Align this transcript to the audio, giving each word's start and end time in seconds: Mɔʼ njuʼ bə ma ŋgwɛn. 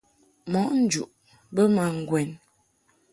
Mɔʼ 0.51 0.69
njuʼ 0.83 1.09
bə 1.53 1.61
ma 1.75 1.83
ŋgwɛn. 1.99 2.29